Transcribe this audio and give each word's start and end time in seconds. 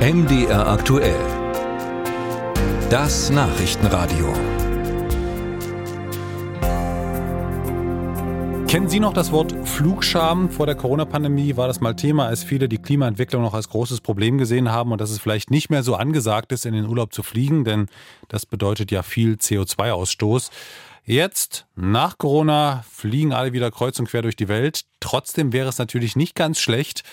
MDR 0.00 0.66
aktuell. 0.66 1.20
Das 2.88 3.28
Nachrichtenradio. 3.28 4.32
Kennen 8.66 8.88
Sie 8.88 8.98
noch 8.98 9.12
das 9.12 9.30
Wort 9.30 9.54
Flugscham? 9.68 10.48
Vor 10.48 10.64
der 10.64 10.74
Corona-Pandemie 10.74 11.58
war 11.58 11.68
das 11.68 11.82
mal 11.82 11.96
Thema, 11.96 12.28
als 12.28 12.42
viele 12.44 12.66
die 12.66 12.78
Klimaentwicklung 12.78 13.42
noch 13.42 13.52
als 13.52 13.68
großes 13.68 14.00
Problem 14.00 14.38
gesehen 14.38 14.72
haben 14.72 14.90
und 14.90 15.02
dass 15.02 15.10
es 15.10 15.18
vielleicht 15.18 15.50
nicht 15.50 15.68
mehr 15.68 15.82
so 15.82 15.96
angesagt 15.96 16.52
ist, 16.52 16.64
in 16.64 16.72
den 16.72 16.86
Urlaub 16.86 17.12
zu 17.12 17.22
fliegen, 17.22 17.64
denn 17.64 17.86
das 18.28 18.46
bedeutet 18.46 18.90
ja 18.90 19.02
viel 19.02 19.34
CO2-Ausstoß. 19.34 20.50
Jetzt, 21.04 21.66
nach 21.76 22.16
Corona, 22.16 22.86
fliegen 22.90 23.34
alle 23.34 23.52
wieder 23.52 23.70
kreuz 23.70 23.98
und 23.98 24.08
quer 24.08 24.22
durch 24.22 24.36
die 24.36 24.48
Welt. 24.48 24.86
Trotzdem 25.00 25.52
wäre 25.52 25.68
es 25.68 25.76
natürlich 25.76 26.16
nicht 26.16 26.34
ganz 26.34 26.58
schlecht, 26.58 27.04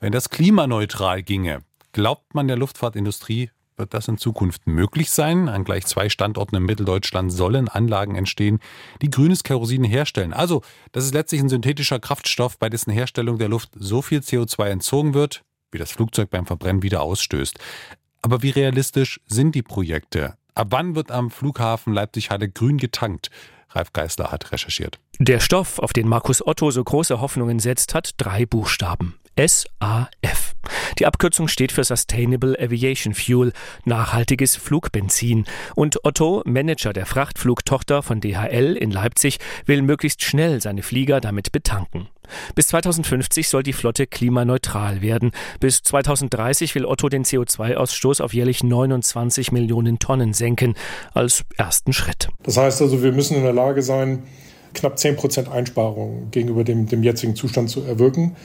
wenn 0.00 0.10
das 0.10 0.30
klimaneutral 0.30 1.22
ginge. 1.22 1.62
Glaubt 1.94 2.34
man 2.34 2.48
der 2.48 2.56
Luftfahrtindustrie, 2.56 3.50
wird 3.76 3.94
das 3.94 4.08
in 4.08 4.18
Zukunft 4.18 4.66
möglich 4.66 5.12
sein? 5.12 5.48
An 5.48 5.62
gleich 5.62 5.86
zwei 5.86 6.08
Standorten 6.08 6.56
im 6.56 6.64
Mitteldeutschland 6.64 7.32
sollen 7.32 7.68
Anlagen 7.68 8.16
entstehen, 8.16 8.58
die 9.00 9.10
grünes 9.10 9.44
Kerosin 9.44 9.84
herstellen. 9.84 10.32
Also, 10.32 10.62
das 10.90 11.04
ist 11.04 11.14
letztlich 11.14 11.40
ein 11.40 11.48
synthetischer 11.48 12.00
Kraftstoff, 12.00 12.58
bei 12.58 12.68
dessen 12.68 12.90
Herstellung 12.90 13.38
der 13.38 13.48
Luft 13.48 13.70
so 13.76 14.02
viel 14.02 14.18
CO2 14.18 14.70
entzogen 14.70 15.14
wird, 15.14 15.44
wie 15.70 15.78
das 15.78 15.92
Flugzeug 15.92 16.30
beim 16.30 16.46
Verbrennen 16.46 16.82
wieder 16.82 17.00
ausstößt. 17.00 17.60
Aber 18.22 18.42
wie 18.42 18.50
realistisch 18.50 19.20
sind 19.26 19.54
die 19.54 19.62
Projekte? 19.62 20.34
Ab 20.56 20.66
wann 20.70 20.96
wird 20.96 21.12
am 21.12 21.30
Flughafen 21.30 21.92
Leipzig-Halle 21.92 22.48
grün 22.48 22.78
getankt? 22.78 23.30
Ralf 23.70 23.92
Geißler 23.92 24.32
hat 24.32 24.50
recherchiert. 24.50 24.98
Der 25.20 25.38
Stoff, 25.38 25.78
auf 25.78 25.92
den 25.92 26.08
Markus 26.08 26.44
Otto 26.44 26.72
so 26.72 26.82
große 26.82 27.20
Hoffnungen 27.20 27.60
setzt, 27.60 27.94
hat 27.94 28.14
drei 28.16 28.46
Buchstaben. 28.46 29.14
SAF. 29.36 30.54
Die 30.98 31.06
Abkürzung 31.06 31.48
steht 31.48 31.72
für 31.72 31.84
Sustainable 31.84 32.56
Aviation 32.58 33.14
Fuel, 33.14 33.52
nachhaltiges 33.84 34.56
Flugbenzin. 34.56 35.44
Und 35.74 36.04
Otto, 36.04 36.42
Manager 36.44 36.92
der 36.92 37.06
Frachtflugtochter 37.06 38.02
von 38.02 38.20
DHL 38.20 38.76
in 38.76 38.90
Leipzig, 38.90 39.38
will 39.66 39.82
möglichst 39.82 40.22
schnell 40.22 40.60
seine 40.60 40.82
Flieger 40.82 41.20
damit 41.20 41.52
betanken. 41.52 42.08
Bis 42.54 42.68
2050 42.68 43.48
soll 43.48 43.62
die 43.62 43.72
Flotte 43.72 44.06
klimaneutral 44.06 45.02
werden. 45.02 45.32
Bis 45.60 45.82
2030 45.82 46.74
will 46.74 46.86
Otto 46.86 47.08
den 47.08 47.24
CO2-Ausstoß 47.24 48.22
auf 48.22 48.32
jährlich 48.32 48.62
29 48.62 49.52
Millionen 49.52 49.98
Tonnen 49.98 50.32
senken, 50.32 50.74
als 51.12 51.44
ersten 51.56 51.92
Schritt. 51.92 52.28
Das 52.42 52.56
heißt 52.56 52.80
also, 52.80 53.02
wir 53.02 53.12
müssen 53.12 53.36
in 53.36 53.42
der 53.42 53.52
Lage 53.52 53.82
sein, 53.82 54.22
knapp 54.74 54.98
10 54.98 55.16
Prozent 55.16 55.48
Einsparungen 55.48 56.30
gegenüber 56.30 56.64
dem, 56.64 56.88
dem 56.88 57.02
jetzigen 57.02 57.36
Zustand 57.36 57.70
zu 57.70 57.82
erwirken. 57.82 58.36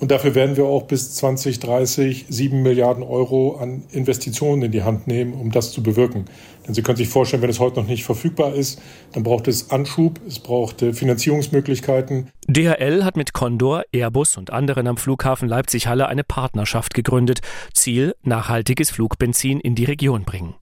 Und 0.00 0.10
dafür 0.10 0.34
werden 0.34 0.56
wir 0.56 0.64
auch 0.64 0.82
bis 0.84 1.14
2030 1.14 2.26
sieben 2.28 2.62
Milliarden 2.62 3.02
Euro 3.02 3.56
an 3.56 3.84
Investitionen 3.92 4.62
in 4.62 4.72
die 4.72 4.82
Hand 4.82 5.06
nehmen, 5.06 5.34
um 5.34 5.52
das 5.52 5.72
zu 5.72 5.82
bewirken. 5.82 6.24
Denn 6.66 6.74
Sie 6.74 6.82
können 6.82 6.96
sich 6.96 7.08
vorstellen, 7.08 7.42
wenn 7.42 7.50
es 7.50 7.60
heute 7.60 7.80
noch 7.80 7.86
nicht 7.86 8.04
verfügbar 8.04 8.54
ist, 8.54 8.80
dann 9.12 9.22
braucht 9.22 9.48
es 9.48 9.70
Anschub, 9.70 10.20
es 10.26 10.40
braucht 10.40 10.82
äh, 10.82 10.92
Finanzierungsmöglichkeiten. 10.92 12.30
DHL 12.48 13.04
hat 13.04 13.16
mit 13.16 13.32
Condor, 13.32 13.84
Airbus 13.92 14.36
und 14.36 14.50
anderen 14.50 14.86
am 14.86 14.96
Flughafen 14.96 15.48
Leipzig-Halle 15.48 16.08
eine 16.08 16.24
Partnerschaft 16.24 16.94
gegründet. 16.94 17.40
Ziel, 17.72 18.14
nachhaltiges 18.22 18.90
Flugbenzin 18.90 19.60
in 19.60 19.74
die 19.74 19.84
Region 19.84 20.24
bringen. 20.24 20.54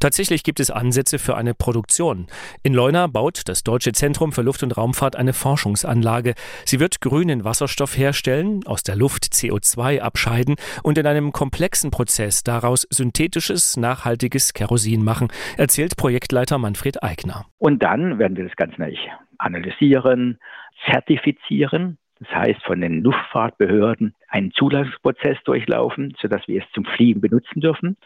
Tatsächlich 0.00 0.42
gibt 0.42 0.60
es 0.60 0.70
Ansätze 0.70 1.18
für 1.18 1.36
eine 1.36 1.54
Produktion. 1.54 2.26
In 2.62 2.74
Leuna 2.74 3.06
baut 3.06 3.48
das 3.48 3.62
Deutsche 3.62 3.92
Zentrum 3.92 4.32
für 4.32 4.42
Luft- 4.42 4.62
und 4.62 4.76
Raumfahrt 4.76 5.16
eine 5.16 5.32
Forschungsanlage. 5.32 6.34
Sie 6.64 6.80
wird 6.80 7.00
grünen 7.00 7.44
Wasserstoff 7.44 7.96
herstellen, 7.96 8.60
aus 8.66 8.82
der 8.82 8.96
Luft 8.96 9.24
CO2 9.24 10.00
abscheiden 10.00 10.56
und 10.82 10.98
in 10.98 11.06
einem 11.06 11.32
komplexen 11.32 11.90
Prozess 11.90 12.42
daraus 12.42 12.86
synthetisches, 12.90 13.76
nachhaltiges 13.76 14.54
Kerosin 14.54 15.04
machen, 15.04 15.28
erzählt 15.56 15.96
Projektleiter 15.96 16.58
Manfred 16.58 17.02
Eigner. 17.02 17.46
Und 17.58 17.82
dann 17.82 18.18
werden 18.18 18.36
wir 18.36 18.44
das 18.44 18.56
Ganze 18.56 18.80
analysieren, 19.38 20.38
zertifizieren, 20.86 21.98
das 22.18 22.28
heißt 22.34 22.62
von 22.64 22.80
den 22.80 23.02
Luftfahrtbehörden 23.02 24.14
einen 24.28 24.52
Zulassungsprozess 24.52 25.38
durchlaufen, 25.44 26.14
sodass 26.20 26.46
wir 26.46 26.62
es 26.62 26.70
zum 26.72 26.84
Fliegen 26.84 27.20
benutzen 27.20 27.60
dürfen 27.60 27.96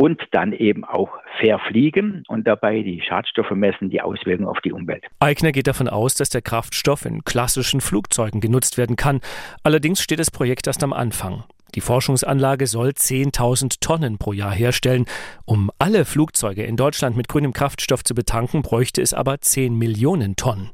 und 0.00 0.22
dann 0.30 0.54
eben 0.54 0.82
auch 0.84 1.10
fair 1.40 1.58
fliegen 1.58 2.24
und 2.26 2.46
dabei 2.46 2.80
die 2.80 3.02
Schadstoffe 3.06 3.50
messen, 3.50 3.90
die 3.90 4.00
Auswirkungen 4.00 4.48
auf 4.48 4.58
die 4.64 4.72
Umwelt. 4.72 5.04
Eigner 5.18 5.52
geht 5.52 5.66
davon 5.66 5.88
aus, 5.88 6.14
dass 6.14 6.30
der 6.30 6.40
Kraftstoff 6.40 7.04
in 7.04 7.22
klassischen 7.22 7.82
Flugzeugen 7.82 8.40
genutzt 8.40 8.78
werden 8.78 8.96
kann. 8.96 9.20
Allerdings 9.62 10.00
steht 10.02 10.18
das 10.18 10.30
Projekt 10.30 10.66
erst 10.66 10.82
am 10.82 10.94
Anfang. 10.94 11.44
Die 11.74 11.80
Forschungsanlage 11.80 12.66
soll 12.66 12.90
10.000 12.90 13.76
Tonnen 13.80 14.18
pro 14.18 14.32
Jahr 14.32 14.52
herstellen. 14.52 15.06
Um 15.44 15.70
alle 15.78 16.04
Flugzeuge 16.04 16.64
in 16.64 16.76
Deutschland 16.76 17.16
mit 17.16 17.28
grünem 17.28 17.52
Kraftstoff 17.52 18.04
zu 18.04 18.14
betanken, 18.14 18.62
bräuchte 18.62 19.02
es 19.02 19.14
aber 19.14 19.40
10 19.40 19.74
Millionen 19.76 20.36
Tonnen. 20.36 20.70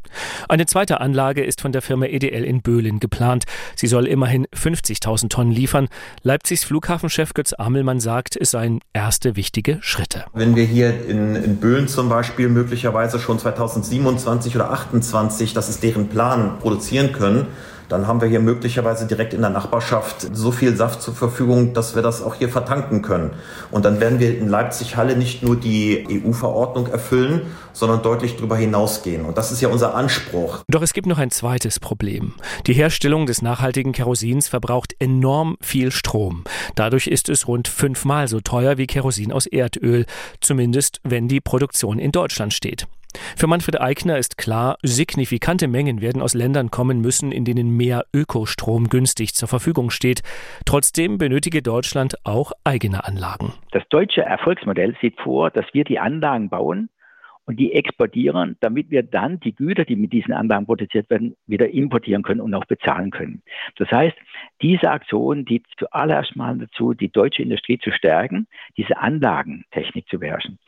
Eine 0.49 0.67
zweite 0.67 1.01
Anlage 1.01 1.45
ist 1.45 1.61
von 1.61 1.73
der 1.73 1.83
Firma 1.83 2.07
EDL 2.07 2.45
in 2.45 2.63
Böhlen 2.63 3.01
geplant. 3.01 3.45
Sie 3.75 3.87
soll 3.87 4.07
immerhin 4.07 4.47
50.000 4.55 5.29
Tonnen 5.29 5.53
liefern. 5.53 5.89
Leipzigs 6.23 6.65
Flughafenchef 6.65 7.35
Götz 7.35 7.53
Amelmann 7.53 8.01
sagt, 8.01 8.37
es 8.37 8.51
seien 8.51 8.81
erste 8.93 9.37
wichtige 9.37 9.79
Schritte. 9.81 10.25
Wenn 10.33 10.57
wir 10.57 10.65
hier 10.65 11.07
in, 11.07 11.37
in 11.37 11.57
Böhlen 11.57 11.89
zum 11.89 12.09
Beispiel 12.09 12.49
möglicherweise 12.49 13.19
schon 13.19 13.39
2027 13.39 14.55
oder 14.55 14.67
2028, 14.67 15.55
das 15.55 15.69
ist 15.69 15.83
deren 15.83 16.09
Plan, 16.09 16.59
produzieren 16.59 17.13
können, 17.13 17.47
dann 17.89 18.07
haben 18.07 18.21
wir 18.21 18.29
hier 18.29 18.41
möglicherweise 18.41 19.07
direkt 19.07 19.35
in 19.35 19.41
der 19.41 19.51
Nachbarschaft 19.51 20.29
so 20.33 20.51
viel 20.51 20.77
Saft 20.77 21.03
zur 21.03 21.15
Verfügung, 21.15 21.73
dass 21.73 21.95
wir 21.95 22.03
das 22.03 22.23
auch 22.23 22.35
hier 22.35 22.49
vertanken 22.49 23.03
können. 23.03 23.31
Und 23.71 23.85
dann 23.85 24.01
werden 24.01 24.19
wir 24.19 24.37
in 24.39 24.49
Leipzig-Halle 24.49 25.17
nicht 25.17 25.43
nur 25.43 25.57
die 25.57 26.23
EU-Verordnung 26.25 26.89
erfüllen, 26.89 27.43
sondern 27.73 28.03
deutlich 28.03 28.37
darüber 28.37 28.57
hinausgehen. 28.57 29.25
Und 29.25 29.39
das 29.39 29.53
ist 29.53 29.61
ja 29.61 29.69
unser 29.69 29.95
Anspruch. 29.95 30.65
Doch 30.69 30.83
es 30.83 30.93
gibt 30.93 31.07
noch 31.07 31.19
ein 31.19 31.31
zweites 31.31 31.79
Problem. 31.79 32.35
Die 32.67 32.73
Herstellung 32.73 33.27
des 33.27 33.43
nachhaltigen 33.43 33.93
Kerosins 33.93 34.49
verbraucht 34.49 34.95
enorm 34.99 35.57
viel 35.61 35.93
Strom. 35.93 36.45
Dadurch 36.75 37.07
ist 37.07 37.29
es 37.29 37.47
rund 37.47 37.69
fünfmal 37.69 38.29
so 38.29 38.41
teuer 38.41 38.79
wie 38.79 38.87
Kerosin 38.87 39.31
aus 39.31 39.47
Erdöl, 39.47 40.07
zumindest 40.41 41.01
wenn 41.05 41.29
die 41.29 41.41
Produktion 41.41 41.99
in 41.99 42.13
Deutschland 42.13 42.55
steht. 42.55 42.87
Für 43.37 43.47
Manfred 43.47 43.81
Eigner 43.81 44.19
ist 44.19 44.39
klar, 44.39 44.79
signifikante 44.83 45.69
Mengen 45.69 46.01
werden 46.01 46.23
aus 46.23 46.35
Ländern 46.35 46.71
kommen 46.71 47.01
müssen, 47.01 47.33
in 47.33 47.45
denen 47.45 47.77
mehr 47.77 48.05
Ökostrom 48.13 48.89
günstig 48.89 49.35
zur 49.35 49.49
Verfügung 49.49 49.91
steht. 49.91 50.23
Trotzdem 50.65 51.19
benötige 51.19 51.63
Deutschland 51.63 52.17
auch 52.25 52.53
eigene 52.65 53.05
Anlagen. 53.05 53.53
Das 53.73 53.83
deutsche 53.89 54.23
Erfolgsmodell 54.23 54.97
sieht 55.01 55.21
vor, 55.21 55.51
dass 55.51 55.67
wir 55.73 55.85
die 55.85 55.99
Anlagen 55.99 56.49
bauen 56.49 56.89
und 57.47 57.59
die 57.59 57.73
exportieren, 57.73 58.57
damit 58.61 58.91
wir 58.91 59.03
dann 59.03 59.41
die 59.41 59.55
Güter, 59.55 59.85
die 59.85 59.97
mit 59.97 60.13
diesen 60.13 60.35
Anlagen 60.35 60.67
produziert 60.67 61.09
werden, 61.11 61.37
wieder 61.47 61.69
importieren 61.69 62.23
können 62.23 62.41
und 62.41 62.53
auch 62.55 62.65
bezahlen 62.65 63.11
können. 63.11 63.43
Das 63.77 63.91
heißt, 63.91 64.17
diese 64.63 64.91
Aktion 64.91 65.45
dient 65.45 65.67
zuallererst 65.79 66.35
mal 66.37 66.59
dazu, 66.59 66.93
die 66.93 67.11
deutsche 67.11 67.43
Industrie 67.43 67.79
zu 67.79 67.93
stärken, 67.93 68.47
diese 68.77 68.97
Anlagentechnik 68.99 70.09
zu 70.09 70.19
beherrschen. 70.19 70.59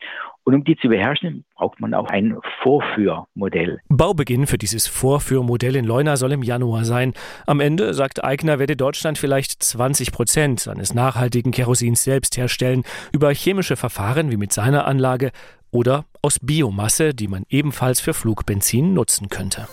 Und 0.45 0.55
um 0.55 0.63
die 0.63 0.77
zu 0.77 0.87
beherrschen, 0.87 1.43
braucht 1.55 1.79
man 1.79 1.93
auch 1.93 2.07
ein 2.07 2.37
Vorführmodell. 2.63 3.79
Baubeginn 3.89 4.47
für 4.47 4.57
dieses 4.57 4.87
Vorführmodell 4.87 5.75
in 5.75 5.85
Leuna 5.85 6.15
soll 6.15 6.31
im 6.31 6.43
Januar 6.43 6.85
sein. 6.85 7.13
Am 7.45 7.59
Ende, 7.59 7.93
sagt 7.93 8.23
Eigner, 8.23 8.57
werde 8.57 8.75
Deutschland 8.75 9.17
vielleicht 9.17 9.61
20 9.61 10.11
Prozent 10.11 10.59
seines 10.61 10.93
nachhaltigen 10.93 11.51
Kerosins 11.51 12.03
selbst 12.03 12.37
herstellen, 12.37 12.83
über 13.11 13.31
chemische 13.31 13.75
Verfahren 13.75 14.31
wie 14.31 14.37
mit 14.37 14.53
seiner 14.53 14.87
Anlage 14.87 15.31
oder 15.71 16.05
aus 16.21 16.39
Biomasse, 16.39 17.13
die 17.13 17.27
man 17.27 17.43
ebenfalls 17.49 17.99
für 17.99 18.13
Flugbenzin 18.13 18.93
nutzen 18.93 19.29
könnte. 19.29 19.67